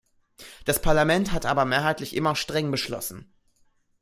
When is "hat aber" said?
1.31-1.63